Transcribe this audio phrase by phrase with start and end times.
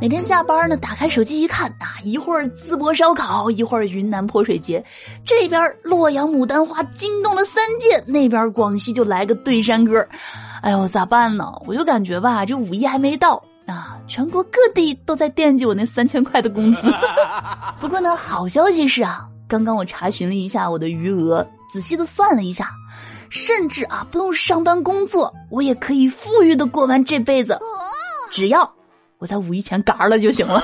[0.00, 4.84] 每天下班呢，打开手机一看啊，一会儿淄博烧烤，一会儿云南泼水节，
[5.24, 10.06] 这边洛阳牡丹花惊动了三界，那边广西就来个对山歌，
[10.62, 11.50] 哎呦，咋办呢？
[11.66, 16.92] 我就感觉吧，这五一还没到啊，全国各地都在惦记我那三千块的工资。
[17.80, 22.70] 不过呢，好消息是啊，刚刚我查询了一下我的余额，仔细的算了一下，
[23.28, 27.58] 甚至啊，不用上班工作，我也可以富裕的过完这辈子，
[28.30, 28.75] 只要。
[29.18, 30.62] 我在五一前嘎了就行了。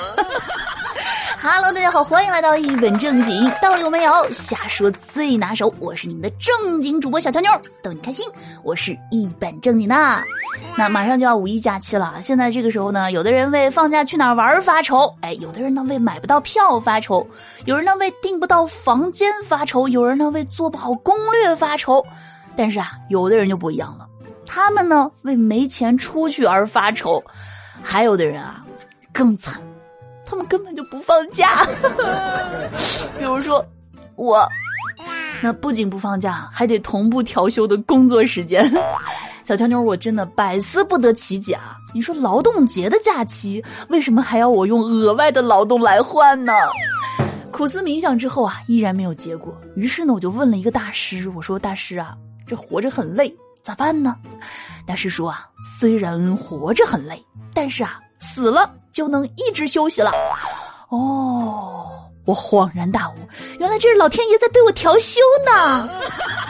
[1.41, 4.31] Hello，大家好，欢迎来到一本正经，道理有没有？
[4.31, 7.51] 瞎说最拿手，我是你们的正经主播小乔妞，
[7.83, 8.25] 逗你开心。
[8.63, 9.95] 我是一本正经的。
[10.77, 17.27] 那马上就要五一假期了，现在这个时候呢，有的人为放假去哪儿玩发愁，哎，有的人呢为买不到票发愁，
[17.65, 22.05] 有人呢为订不到房间发愁，有人呢为做不好攻略发愁。
[22.55, 24.07] 但是啊，有的人就不一样了，
[24.47, 27.23] 他们呢为没钱出去而发愁。
[27.83, 28.65] 还有的人啊，
[29.13, 29.61] 更惨，
[30.25, 31.67] 他们根本就不放假。
[33.19, 33.65] 比如说
[34.15, 34.49] 我，
[35.43, 38.65] 那不仅不放假，还得同步调休的工作时间。
[39.45, 41.77] 小强妞，我真的百思不得其解啊！
[41.93, 46.53] 你说劳动节的假期，为什么还要我用额外的劳动来换呢？
[47.51, 49.61] 苦思冥想之后啊，依然没有结果。
[49.75, 52.15] 于是呢，我就问了一个大师，我说：“大师啊，
[52.47, 54.17] 这活着很累，咋办呢？”
[54.87, 55.47] 大师说啊，
[55.79, 57.23] 虽然活着很累。
[57.55, 60.11] 但是啊，死了就能一直休息了。
[60.89, 63.15] 哦，我恍然大悟，
[63.59, 65.87] 原来这是老天爷在对我调休呢。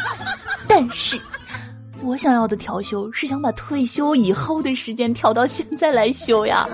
[0.68, 1.20] 但是，
[2.02, 6.68] 我想要的调休是想把退休以后的时间调到现在来休呀。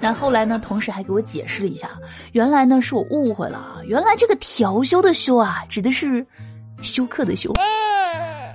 [0.00, 1.90] 那后来呢，同事还给我解释了一下，
[2.30, 6.24] 原来呢是我误会了，原来这个调休的休啊，指的是
[6.82, 7.52] 休克的休。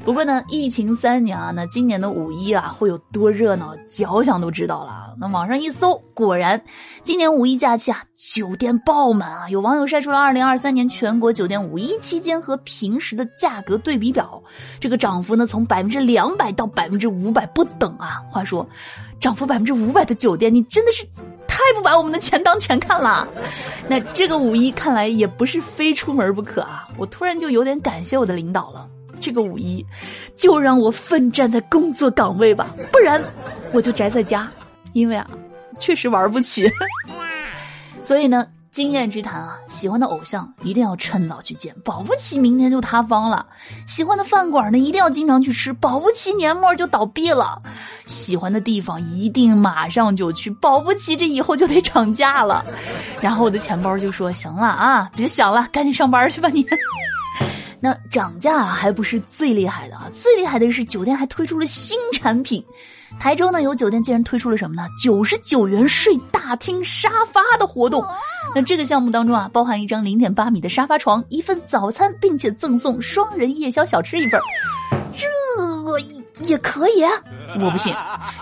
[0.05, 5.15] 不过呢，疫情三年啊，那今年的五一啊会有多热闹，脚想都知道了。
[5.19, 6.61] 那网上一搜，果然，
[7.01, 9.49] 今年五一假期啊，酒店爆满啊！
[9.49, 14.39] 有网友晒出了二零二三年全国酒店五一期间和平时的价格对比表，
[14.79, 18.21] 这个涨幅呢从百分之两百到百分之五百不等啊。
[18.29, 18.63] 话说，
[19.19, 21.03] 涨幅百分之五百的酒店，你真的是
[21.47, 23.27] 太不把我们的钱当钱看了。
[23.87, 26.87] 那这个五一看来也不是非出门不可啊！
[26.95, 28.87] 我突然就有点感谢我的领导了。
[29.19, 29.85] 这个五一，
[30.35, 33.23] 就让我奋战在工作岗位吧，不然
[33.73, 34.49] 我就宅在家，
[34.93, 35.27] 因为啊，
[35.79, 36.69] 确实玩不起。
[38.03, 43.43] 所以呢，经验之谈啊，喜欢的偶像一定要趁早去见，保不齐明天就塌方了；
[43.87, 47.59] 喜欢的饭馆呢，一定要经常去吃，保不齐年末就倒闭了；
[48.05, 52.63] 喜欢的地方一定马上就去，保不齐这以后就得涨价了。
[53.19, 56.63] 然后我的钱包就说：“行了啊，别想了，赶紧上班去吧你。
[57.85, 60.09] ”那涨价还不是最厉害的啊！
[60.11, 62.65] 最厉害的是酒店还推出了新产品。
[63.19, 64.89] 台州呢有酒店竟然推出了什么呢？
[65.03, 68.03] 九十九元睡大厅沙发的活动。
[68.55, 74.41] 那这个项目当中啊，包含一张零点八米的沙发床，一份早餐，并且赠送双人夜宵小吃一份。
[76.45, 77.03] 也可以。
[77.03, 77.11] 啊
[77.57, 77.93] 我不信，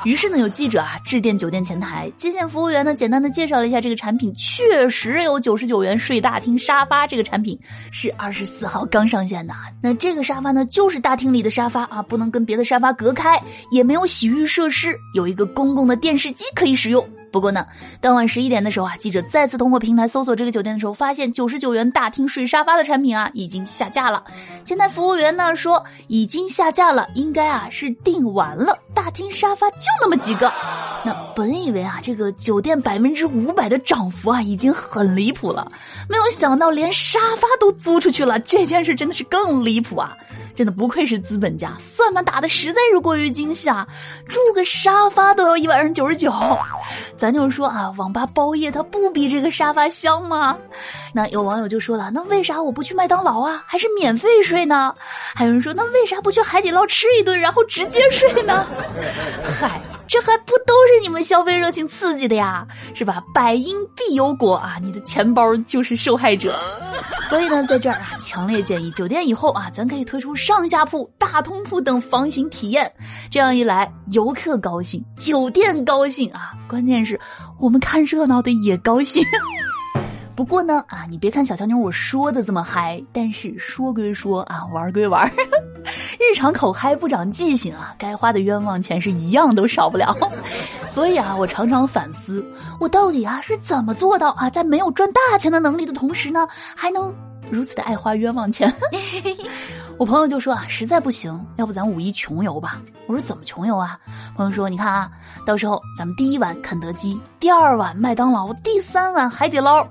[0.06, 7.60] 于是呢，有记者啊致电酒店前台，接线服务员呢简单的介绍了一下这个产品，确实有九十九元睡大厅沙发，这个产品
[7.92, 9.54] 是二十四号刚上线的。
[9.84, 13.40] 那这个沙发呢，就是大厅里的沙发啊，不能跟别的沙发隔开，
[13.70, 17.08] 也没有洗浴设施，有一个公共的电视机可以使用。
[17.34, 17.66] 不过呢，
[18.00, 24.24] 当晚十一点的时候啊，记者再次通过平台搜索这个酒店的时候，发现九十九元大厅睡沙发的产品啊已经下架了。
[24.64, 28.78] 前台服务员呢说已经下架了，应该啊是订完了。
[28.94, 30.54] 大厅沙发就那么几个。
[31.06, 35.70] 那本以为啊这个酒店百分之五百的涨幅啊已经很离谱了，
[36.08, 40.16] 没有想到连沙发都租出去了，这件事真的是更离谱啊！
[40.56, 43.88] 真的不愧是资本家，算盘打的实在是过于精细啊！
[44.28, 46.32] 住个沙发都要一晚上九十九。
[47.18, 50.56] 咱就是说啊，网吧包夜它不比这个沙发香吗？
[51.12, 54.94] 那有网友就说了，那为啥我不去麦当劳啊，还是免费睡呢？
[55.36, 58.66] 还有人说，那为啥不去海底捞吃一顿，然后直接睡呢？
[59.44, 59.82] 嗨。
[60.14, 63.24] 这还不都是你们消费热情刺激的呀，是吧？
[63.34, 66.56] 百因必有果啊，你的钱包就是受害者。
[67.32, 72.94] 所以呢，在这儿啊，强烈建议酒店以后啊，咱可以推出上下铺、大通铺等房型体验。
[73.32, 77.20] 这样一来，游客高兴，酒店高兴啊，关键是
[77.60, 79.26] 我们看热闹的也高兴。
[80.36, 85.32] 不过呢，啊，你别看小乔妞我说的这么嗨，但是说归说啊，玩归玩，
[86.20, 90.16] 日常口嗨不长记性啊，该花的冤枉钱是一样都少不了。
[90.90, 92.44] 所以啊，我常常反思，
[92.80, 97.14] 我到底啊是怎么做到啊，在没有赚大钱的能力的同时呢，还能
[97.52, 98.74] 如此的爱花冤枉钱？
[99.98, 102.82] 我朋友就说啊，实在不行，要不咱五一穷游吧？
[103.08, 103.98] 我说怎么穷游啊？
[104.36, 105.10] 朋友说，你看啊，
[105.46, 109.88] 到时候咱们第一晚肯德基，第二晚麦当劳，第三晚海底捞。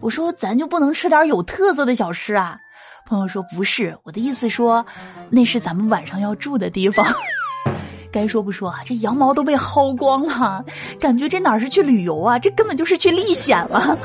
[0.00, 2.58] 我说咱就不能吃点有特色的小吃啊？
[3.06, 4.84] 朋友说不是，我的意思说，
[5.28, 7.06] 那是咱们晚上要住的地方。
[8.10, 10.64] 该说不说啊，这羊毛都被薅光了，
[10.98, 13.96] 感觉这哪是去旅游啊，这根本就是去历险了。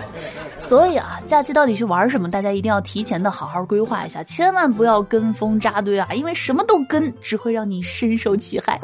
[0.59, 2.30] 所以啊，假期到底去玩什么？
[2.30, 6.09] 大家一定要提前的好好规划一下，千万不要跟风扎堆啊！
[6.13, 8.80] 因为什么都跟，只会让你深受其害。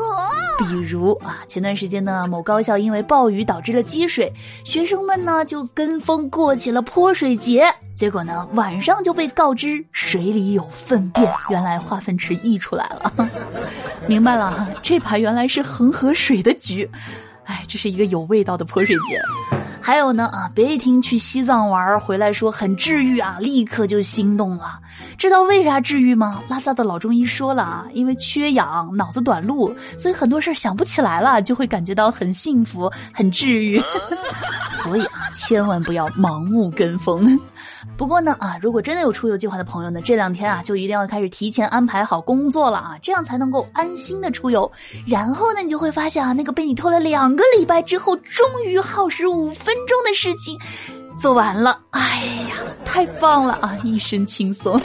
[0.60, 4.32] 比如啊，前段时间呢，某高校因为暴雨导致了积水，
[4.64, 7.66] 学生们呢就跟风过起了泼水节，
[7.96, 13.30] 结果呢晚上就被告知水里有粪便，原来化粪池溢出来了。
[14.08, 16.90] 明白了哈，这盘原来是恒河水的局，
[17.46, 19.20] 哎，这是一个有味道的泼水节。
[19.86, 24.80] 还有呢啊，别一听去西藏玩回来说很治愈啊，立刻就心动了。
[25.18, 26.42] 知道为啥治愈吗？
[26.48, 33.78] 拉萨的老中医说了啊，因为缺氧，脑子短路，所以很多事想不起来了，就会感觉到很幸福、很治愈。
[34.72, 37.38] 所以啊，千万不要盲目跟风。
[37.98, 44.72] 不过呢啊，如果真的有出游计划的朋友呢，这两天啊就一定要开始提前安排好工作了啊，这样才能够安心的出游。
[45.06, 50.56] 然后呢，你就会发现啊，那个被你拖了两个礼拜之后，终于耗时五分分钟的事情
[51.20, 51.82] 做完了。
[51.90, 54.80] 哎呀，太棒了啊，一身轻松。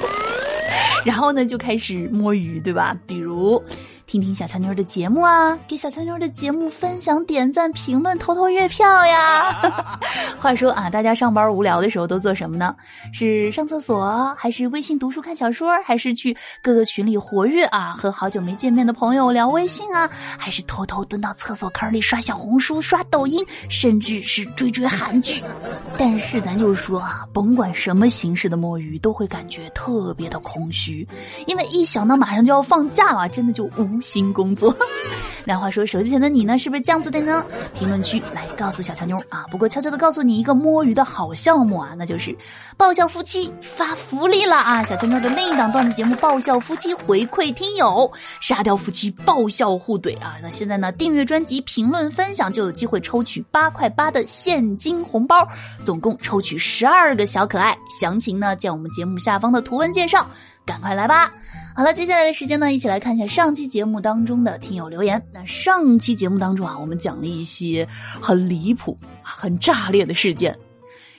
[1.05, 2.96] 然后呢，就开始摸鱼，对吧？
[3.06, 3.62] 比如。
[4.08, 9.52] 听听小强妞的节目啊，给小强妞的节目分享、点赞、评论、投投月票呀。
[10.40, 12.75] 话说啊，大家上班无聊的时候都做什么呢？
[13.12, 17.93] 是上厕所，还是微信读书看小说，还是去各个群里活跃啊？
[17.93, 20.08] 和好久没见面的朋友聊微信啊？
[20.38, 25.44] 还是偷偷蹲到厕所坑里刷小红书、刷抖音，甚至是追追韩剧？
[25.99, 31.06] 但是咱就说啊，甭管什么形式的摸鱼，都会感觉特别的空虚，
[31.46, 33.98] 因为一想到马上就要放假了，真的就无。
[34.00, 34.75] 新工作，
[35.45, 37.45] 那话说，手机前的你呢，是不是这样子的呢？
[37.75, 39.45] 评论区来告诉小强妞啊！
[39.50, 42.37] 不过悄悄的告诉你一个摸鱼的好项目啊，那就是
[42.77, 44.83] 爆笑夫妻发福利了啊！
[44.85, 48.11] 小强妞的另一档段子节目《爆笑夫妻》回馈听友，
[48.41, 50.37] 沙雕夫妻爆笑互怼啊！
[50.43, 55.49] 那现在呢，订阅专辑、评论、分享就有机会抽取八块八的现金红包，
[55.85, 57.77] 总共抽取十二个小可爱。
[57.89, 60.27] 详情呢，见我们节目下方的图文介绍。
[60.67, 61.33] 赶快来吧！
[61.79, 65.25] 好了，接下来的时间呢，一起来看一下上期节目当中的听友留言。
[65.33, 67.87] 那上期节目当中啊，我们讲了一些
[68.21, 70.59] 很离谱、很炸裂的事件。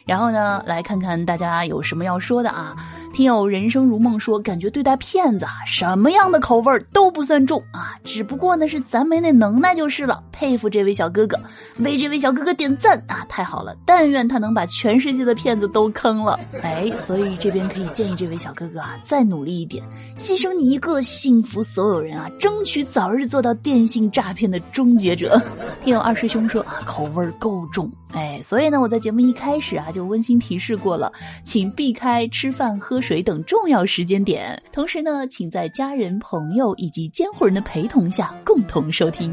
[0.06, 2.76] 然后呢，来看看大家有什么要说的啊？
[3.20, 10.24] 听友人生如梦说，感觉对待骗子啊，什么样的口味都不算重啊，只不过呢是咱没那能耐就是了。
[10.32, 11.38] 佩服这位小哥哥，
[11.80, 13.26] 为这位小哥哥点赞啊！
[13.28, 16.40] 太好了，但愿他能把全世界的骗子都坑了。
[16.64, 19.84] 哎，所以这边可以建议这位小哥哥啊，再努力一点，
[20.16, 25.38] 牺牲你一个，幸福所有人啊，争取早日做到电信诈骗的终结者。
[25.84, 27.92] 听友二师兄说啊，口味够重。
[28.12, 31.12] 哎，所以呢，我在节目一开始啊就温馨提示过了，
[31.44, 34.60] 请避开吃饭、喝水等重要时间点。
[34.72, 39.32] 同时呢，请在家人、朋友以及监护人的陪同下共同收听。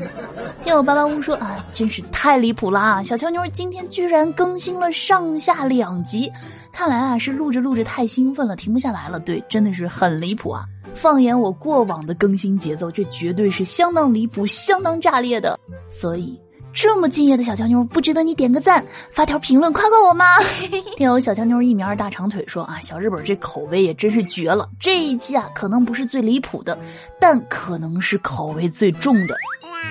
[0.63, 3.03] 听我八八屋说啊，真是太离谱啦！
[3.03, 6.31] 小乔妞今天居然更新了上下两集，
[6.71, 9.19] 看来啊是录着录着太兴奋了，停不下来了。
[9.19, 10.67] 对，真的是很离谱啊！
[10.93, 15.59] 放眼我过往的更新节奏，这绝对是相当离谱、相当炸裂的。
[15.89, 16.39] 所以。
[16.77, 20.37] 这么敬业的小强妞，不值得你点个赞、发条评论夸夸我吗？
[20.99, 24.69] 听友小强妞一米二大长腿说啊，小日本这口味也真是绝了。
[24.79, 26.79] 这一期啊，可能不是最离谱的，
[27.19, 29.35] 但可能是口味最重的。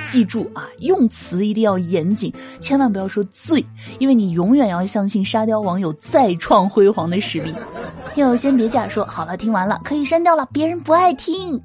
[0.05, 3.65] 记住啊，用词一定要严谨，千万不要说最，
[3.97, 7.51] 因为你永远要相信沙雕网友再创辉煌的实力。
[8.13, 11.59] 听友先别假说，好了，听完了可以删掉了，别人不爱听。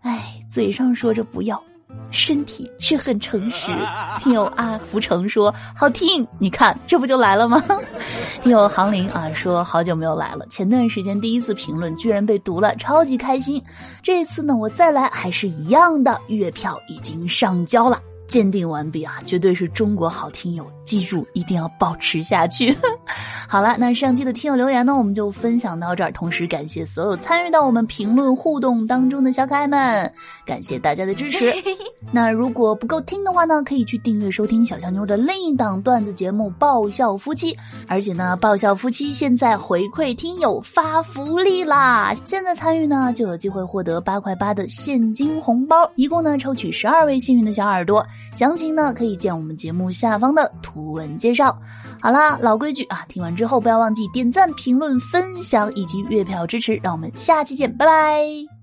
[0.00, 1.62] 哎，嘴上说着不要。
[2.14, 3.72] 身体却很诚实。
[4.20, 7.62] 听友阿福成说好听，你看这不就来了吗？
[8.40, 13.62] 听友杭林啊说好久没有来了，前段时间第一次评论居然被读了，超级开心。
[14.02, 18.00] 这次呢我再来还是一样的，月票已经上交了。
[18.26, 22.74] 鉴定完毕啊，绝对是中国好听友，记住一定要保持下去。
[23.54, 26.10] 好了，那上期的听友留言呢，我们就分享到这儿。
[26.10, 30.12] 同时感谢所有参与到我们评论互动当中的小可爱们，
[30.44, 31.54] 感谢大家的支持。
[32.10, 37.52] 那如果不够听的话呢，可以去订阅收听小强妞的另一档段子节目《爆笑夫妻》，
[37.86, 42.12] 而且呢，《爆笑夫妻》现在回馈听友发福利啦！
[42.24, 48.04] 现在参与呢，就有机会获得八块八的现金红包，一共呢抽取十二位幸运的小耳朵。
[48.32, 51.56] 详情呢，可以见我们节目下方的图文介绍。
[52.00, 56.80] 好啦，老规矩啊，听完之后之后不要忘记点赞、评论、分享以及月票支持。
[56.82, 58.53] 让我们下期见，拜拜。